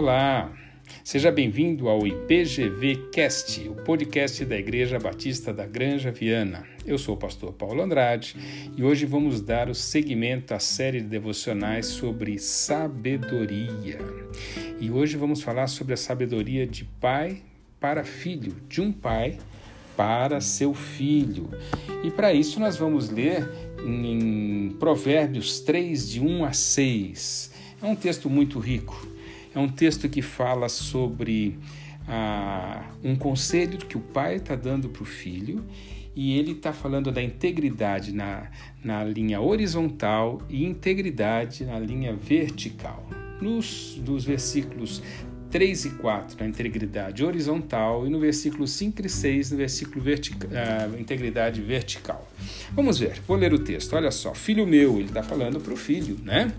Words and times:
Olá, 0.00 0.50
seja 1.04 1.30
bem-vindo 1.30 1.86
ao 1.86 2.06
IPGV 2.06 3.10
Cast, 3.12 3.68
o 3.68 3.74
podcast 3.74 4.42
da 4.46 4.56
Igreja 4.56 4.98
Batista 4.98 5.52
da 5.52 5.66
Granja 5.66 6.10
Viana. 6.10 6.66
Eu 6.86 6.96
sou 6.96 7.16
o 7.16 7.18
pastor 7.18 7.52
Paulo 7.52 7.82
Andrade 7.82 8.34
e 8.78 8.82
hoje 8.82 9.04
vamos 9.04 9.42
dar 9.42 9.68
o 9.68 9.74
seguimento 9.74 10.54
à 10.54 10.58
série 10.58 11.02
de 11.02 11.06
devocionais 11.06 11.84
sobre 11.84 12.38
sabedoria. 12.38 13.98
E 14.80 14.90
hoje 14.90 15.18
vamos 15.18 15.42
falar 15.42 15.66
sobre 15.66 15.92
a 15.92 15.98
sabedoria 15.98 16.66
de 16.66 16.86
pai 16.98 17.42
para 17.78 18.02
filho, 18.02 18.56
de 18.70 18.80
um 18.80 18.90
pai 18.90 19.36
para 19.98 20.40
seu 20.40 20.72
filho. 20.72 21.50
E 22.02 22.10
para 22.10 22.32
isso 22.32 22.58
nós 22.58 22.74
vamos 22.74 23.10
ler 23.10 23.46
em 23.84 24.74
Provérbios 24.80 25.60
3, 25.60 26.08
de 26.08 26.22
1 26.22 26.44
a 26.46 26.54
6. 26.54 27.52
É 27.82 27.86
um 27.86 27.94
texto 27.94 28.30
muito 28.30 28.58
rico. 28.58 29.19
É 29.54 29.58
um 29.58 29.68
texto 29.68 30.08
que 30.08 30.22
fala 30.22 30.68
sobre 30.68 31.58
ah, 32.08 32.90
um 33.02 33.16
conselho 33.16 33.78
que 33.78 33.96
o 33.96 34.00
pai 34.00 34.36
está 34.36 34.54
dando 34.54 34.88
para 34.88 35.02
o 35.02 35.06
filho 35.06 35.64
e 36.14 36.38
ele 36.38 36.52
está 36.52 36.72
falando 36.72 37.10
da 37.12 37.22
integridade 37.22 38.12
na, 38.12 38.50
na 38.82 39.04
linha 39.04 39.40
horizontal 39.40 40.42
e 40.48 40.64
integridade 40.64 41.64
na 41.64 41.78
linha 41.78 42.14
vertical. 42.14 43.08
Nos, 43.40 43.98
nos 44.04 44.24
versículos 44.24 45.02
3 45.50 45.84
e 45.84 45.90
4 45.90 46.36
na 46.38 46.46
integridade 46.46 47.24
horizontal 47.24 48.06
e 48.06 48.10
no 48.10 48.20
versículo 48.20 48.66
5 48.66 49.06
e 49.06 49.08
6 49.08 49.50
no 49.50 49.56
versículo 49.56 50.00
vertica, 50.00 50.46
uh, 50.46 51.00
integridade 51.00 51.60
vertical. 51.60 52.28
Vamos 52.72 52.98
ver, 52.98 53.20
vou 53.26 53.36
ler 53.36 53.52
o 53.52 53.58
texto. 53.58 53.94
Olha 53.94 54.10
só, 54.10 54.34
filho 54.34 54.66
meu, 54.66 54.98
ele 54.98 55.08
está 55.08 55.22
falando 55.22 55.60
para 55.60 55.72
o 55.72 55.76
filho, 55.76 56.18
né? 56.22 56.52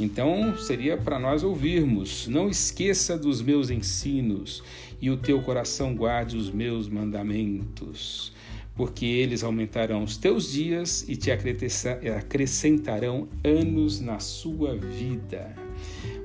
Então 0.00 0.56
seria 0.56 0.96
para 0.96 1.18
nós 1.18 1.42
ouvirmos: 1.42 2.26
Não 2.26 2.48
esqueça 2.48 3.18
dos 3.18 3.42
meus 3.42 3.68
ensinos 3.68 4.62
e 5.00 5.10
o 5.10 5.16
teu 5.16 5.42
coração 5.42 5.94
guarde 5.94 6.38
os 6.38 6.50
meus 6.50 6.88
mandamentos, 6.88 8.32
porque 8.74 9.04
eles 9.04 9.44
aumentarão 9.44 10.02
os 10.02 10.16
teus 10.16 10.50
dias 10.52 11.04
e 11.06 11.16
te 11.16 11.30
acrescentarão 11.30 13.28
anos 13.44 14.00
na 14.00 14.18
sua 14.18 14.74
vida. 14.74 15.54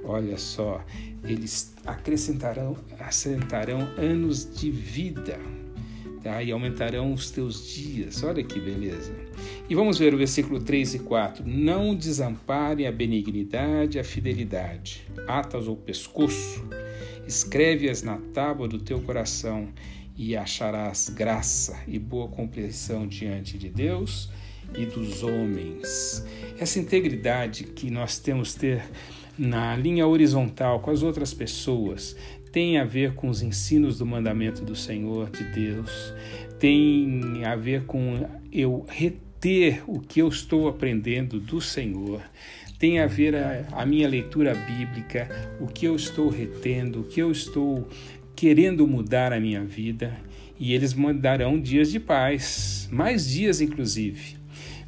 Olha 0.05 0.37
só, 0.37 0.81
eles 1.23 1.73
acrescentarão, 1.85 2.77
acrescentarão 2.93 3.81
anos 3.97 4.47
de 4.55 4.71
vida 4.71 5.37
tá? 6.25 6.41
e 6.41 6.51
aumentarão 6.51 7.13
os 7.13 7.29
teus 7.29 7.67
dias. 7.67 8.23
Olha 8.23 8.43
que 8.43 8.59
beleza. 8.59 9.13
E 9.67 9.73
vamos 9.73 9.97
ver 9.97 10.13
o 10.13 10.17
versículo 10.17 10.59
3 10.59 10.93
e 10.93 10.99
4. 10.99 11.43
Não 11.47 11.95
desampare 11.95 12.85
a 12.85 12.91
benignidade 12.91 13.97
e 13.97 13.99
a 13.99 14.03
fidelidade. 14.03 15.01
Atas 15.27 15.67
ao 15.67 15.75
pescoço, 15.75 16.63
escreve-as 17.27 18.03
na 18.03 18.17
tábua 18.31 18.67
do 18.67 18.77
teu 18.77 19.01
coração 19.01 19.69
e 20.15 20.37
acharás 20.37 21.09
graça 21.09 21.81
e 21.87 21.97
boa 21.97 22.27
compreensão 22.27 23.07
diante 23.07 23.57
de 23.57 23.67
Deus 23.67 24.29
e 24.77 24.85
dos 24.85 25.23
homens. 25.23 26.23
Essa 26.59 26.77
integridade 26.77 27.63
que 27.63 27.89
nós 27.89 28.19
temos 28.19 28.53
ter 28.53 28.83
na 29.35 29.75
linha 29.75 30.05
horizontal 30.05 30.79
com 30.79 30.91
as 30.91 31.01
outras 31.01 31.33
pessoas 31.33 32.15
tem 32.51 32.77
a 32.77 32.85
ver 32.85 33.15
com 33.15 33.29
os 33.29 33.41
ensinos 33.41 33.97
do 33.97 34.05
mandamento 34.05 34.63
do 34.63 34.75
Senhor 34.75 35.29
de 35.29 35.43
Deus, 35.43 36.13
tem 36.59 37.43
a 37.43 37.55
ver 37.55 37.85
com 37.85 38.29
eu 38.51 38.85
reter 38.87 39.25
o 39.85 39.99
que 39.99 40.21
eu 40.21 40.27
estou 40.27 40.67
aprendendo 40.67 41.39
do 41.39 41.61
Senhor, 41.61 42.21
tem 42.79 42.99
a 42.99 43.05
ver 43.05 43.35
a, 43.35 43.67
a 43.71 43.85
minha 43.85 44.07
leitura 44.07 44.55
bíblica, 44.55 45.29
o 45.59 45.67
que 45.67 45.85
eu 45.85 45.95
estou 45.95 46.29
retendo, 46.29 47.01
o 47.01 47.03
que 47.03 47.21
eu 47.21 47.31
estou 47.31 47.87
querendo 48.35 48.87
mudar 48.87 49.31
a 49.31 49.39
minha 49.39 49.63
vida, 49.63 50.17
e 50.59 50.73
eles 50.73 50.93
mandarão 50.93 51.59
dias 51.59 51.91
de 51.91 51.99
paz, 51.99 52.89
mais 52.91 53.29
dias 53.29 53.61
inclusive. 53.61 54.35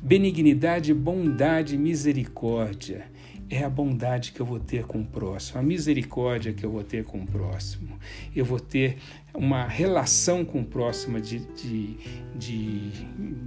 Benignidade, 0.02 0.94
bondade, 0.94 1.78
misericórdia 1.78 3.06
é 3.50 3.64
a 3.64 3.70
bondade 3.70 4.32
que 4.32 4.40
eu 4.40 4.46
vou 4.46 4.60
ter 4.60 4.86
com 4.86 5.02
o 5.02 5.06
próximo, 5.06 5.60
a 5.60 5.64
misericórdia 5.64 6.54
que 6.54 6.66
eu 6.66 6.72
vou 6.72 6.84
ter 6.84 7.04
com 7.04 7.20
o 7.20 7.26
próximo. 7.26 7.98
Eu 8.36 8.44
vou 8.44 8.60
ter 8.60 8.98
uma 9.34 9.66
relação 9.66 10.44
com 10.44 10.62
o 10.62 10.66
próximo 10.66 11.20
de, 11.22 11.40
de, 11.40 11.98
de, 12.36 12.92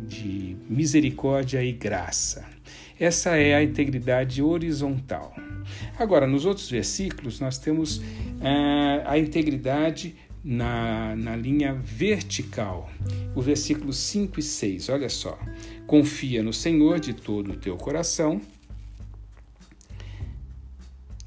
de 0.06 0.56
misericórdia 0.68 1.62
e 1.62 1.72
graça. 1.72 2.44
Essa 2.98 3.36
é 3.36 3.54
a 3.54 3.62
integridade 3.62 4.42
horizontal. 4.42 5.34
Agora, 5.98 6.26
nos 6.26 6.44
outros 6.44 6.70
versículos, 6.70 7.40
nós 7.40 7.58
temos 7.58 8.00
ah, 8.40 9.12
a 9.12 9.18
integridade 9.18 10.16
na, 10.42 11.14
na 11.16 11.36
linha 11.36 11.74
vertical. 11.74 12.90
O 13.34 13.42
versículo 13.42 13.92
5 13.92 14.40
e 14.40 14.42
6, 14.42 14.88
olha 14.88 15.08
só. 15.08 15.38
Confia 15.86 16.42
no 16.42 16.52
Senhor 16.52 16.98
de 16.98 17.12
todo 17.12 17.52
o 17.52 17.56
teu 17.56 17.76
coração 17.76 18.40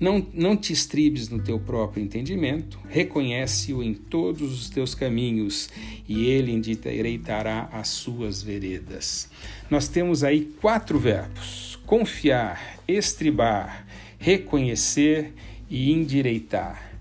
não, 0.04 0.28
não 0.34 0.58
te 0.58 0.74
estribes 0.74 1.30
no 1.30 1.40
teu 1.40 1.58
próprio 1.58 2.04
entendimento, 2.04 2.78
reconhece-o 2.90 3.82
em 3.82 3.94
todos 3.94 4.54
os 4.54 4.70
teus 4.70 4.94
caminhos 4.94 5.70
e 6.08 6.26
ele 6.26 6.52
endireitará 6.52 7.70
as 7.72 7.88
suas 7.88 8.44
veredas. 8.44 9.30
Nós 9.70 9.88
temos 9.88 10.22
aí 10.22 10.54
quatro 10.60 11.00
verbos: 11.00 11.80
confiar, 11.86 12.80
estribar, 12.86 13.88
reconhecer 14.20 15.34
e 15.70 15.94
endireitar. 15.94 16.92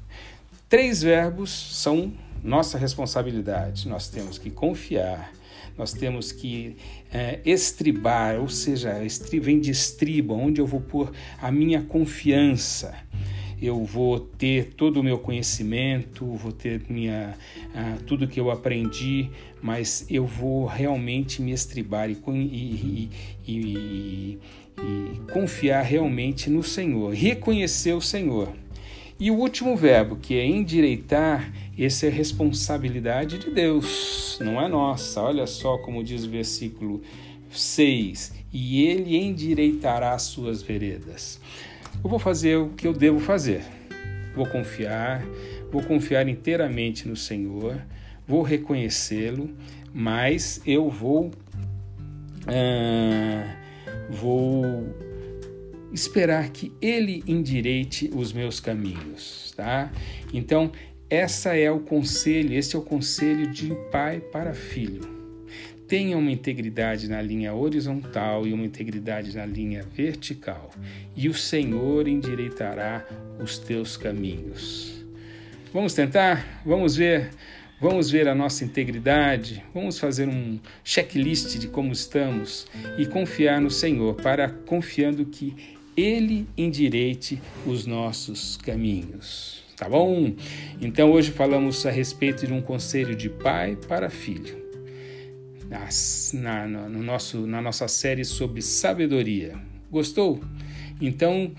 Três 0.69 1.02
verbos 1.02 1.50
são 1.50 2.12
nossa 2.40 2.78
responsabilidade. 2.78 3.88
Nós 3.88 4.08
temos 4.08 4.38
que 4.38 4.48
confiar, 4.48 5.32
nós 5.76 5.92
temos 5.92 6.32
que 6.32 6.76
é, 7.12 7.40
estribar, 7.44 8.40
ou 8.40 8.48
seja, 8.48 9.04
estriba, 9.04 9.46
vem 9.46 9.60
de 9.60 9.70
estriba, 9.70 10.34
onde 10.34 10.60
eu 10.60 10.66
vou 10.66 10.80
pôr 10.80 11.12
a 11.40 11.50
minha 11.50 11.82
confiança. 11.82 12.94
Eu 13.60 13.84
vou 13.84 14.18
ter 14.18 14.74
todo 14.74 14.98
o 14.98 15.04
meu 15.04 15.18
conhecimento, 15.18 16.26
vou 16.34 16.50
ter 16.50 16.82
minha, 16.88 17.36
tudo 18.06 18.26
que 18.26 18.40
eu 18.40 18.50
aprendi, 18.50 19.30
mas 19.62 20.04
eu 20.10 20.26
vou 20.26 20.66
realmente 20.66 21.40
me 21.40 21.52
estribar 21.52 22.10
e, 22.10 22.18
e, 22.26 23.10
e, 23.46 24.38
e 24.78 25.32
confiar 25.32 25.82
realmente 25.82 26.50
no 26.50 26.64
Senhor, 26.64 27.14
reconhecer 27.14 27.92
o 27.92 28.00
Senhor. 28.00 28.52
E 29.22 29.30
o 29.30 29.36
último 29.36 29.76
verbo, 29.76 30.16
que 30.16 30.36
é 30.36 30.44
endireitar, 30.44 31.52
essa 31.78 32.06
é 32.06 32.10
responsabilidade 32.10 33.38
de 33.38 33.52
Deus, 33.52 34.36
não 34.40 34.60
é 34.60 34.66
nossa. 34.66 35.22
Olha 35.22 35.46
só 35.46 35.78
como 35.78 36.02
diz 36.02 36.24
o 36.24 36.28
versículo 36.28 37.00
6: 37.52 38.34
E 38.52 38.84
ele 38.84 39.16
endireitará 39.16 40.12
as 40.12 40.22
suas 40.22 40.60
veredas. 40.60 41.40
Eu 42.02 42.10
vou 42.10 42.18
fazer 42.18 42.56
o 42.56 42.70
que 42.70 42.84
eu 42.84 42.92
devo 42.92 43.20
fazer. 43.20 43.62
Vou 44.34 44.44
confiar, 44.44 45.24
vou 45.70 45.84
confiar 45.84 46.26
inteiramente 46.26 47.06
no 47.06 47.14
Senhor, 47.14 47.80
vou 48.26 48.42
reconhecê-lo, 48.42 49.48
mas 49.94 50.60
eu 50.66 50.90
vou. 50.90 51.30
Ah, 52.48 53.54
vou 54.10 55.11
esperar 55.92 56.50
que 56.50 56.72
Ele 56.80 57.22
endireite 57.26 58.10
os 58.14 58.32
meus 58.32 58.60
caminhos, 58.60 59.53
tá? 59.56 59.92
Então 60.32 60.72
essa 61.12 61.54
é 61.54 61.70
o 61.70 61.80
conselho, 61.80 62.54
esse 62.54 62.75
é 62.75 62.78
o 62.78 62.82
conselho 62.82 63.47
de 63.47 63.75
pai 63.91 64.19
para 64.19 64.54
filho. 64.54 65.02
Tenha 65.86 66.16
uma 66.16 66.31
integridade 66.31 67.06
na 67.06 67.20
linha 67.20 67.52
horizontal 67.52 68.46
e 68.46 68.52
uma 68.55 68.64
integridade 68.64 69.37
na 69.37 69.44
linha 69.44 69.82
vertical, 69.82 70.70
e 71.14 71.28
o 71.28 71.34
Senhor 71.34 72.08
endireitará 72.08 73.06
os 73.38 73.58
teus 73.58 73.94
caminhos. 73.99 75.05
Vamos 75.70 75.93
tentar? 75.93 76.62
Vamos 76.64 76.96
ver? 76.96 77.28
Vamos 77.78 78.11
ver 78.11 78.26
a 78.26 78.34
nossa 78.34 78.64
integridade, 78.64 79.62
vamos 79.75 79.99
fazer 79.99 80.28
um 80.28 80.58
checklist 80.82 81.58
de 81.58 81.69
como 81.69 81.93
estamos 81.93 82.66
e 82.96 83.05
confiar 83.05 83.61
no 83.61 83.70
Senhor, 83.70 84.14
para 84.14 84.49
confiando 84.49 85.26
que 85.26 85.55
Ele 85.96 86.46
endireite 86.56 87.40
os 87.66 87.86
nossos 87.86 88.56
caminhos 88.56 89.62
tá 89.82 89.88
bom? 89.88 90.32
Então 90.80 91.10
hoje 91.10 91.32
falamos 91.32 91.84
a 91.84 91.90
respeito 91.90 92.46
de 92.46 92.52
um 92.52 92.62
conselho 92.62 93.16
de 93.16 93.28
pai 93.28 93.76
para 93.88 94.08
filho. 94.08 94.62
Na, 96.32 96.68
no 96.68 97.02
nosso, 97.02 97.46
na 97.48 97.60
nossa 97.60 97.88
série 97.88 98.24
sobre 98.24 98.62
sabedoria. 98.62 99.58
Gostou? 99.90 100.40
Então 101.00 101.50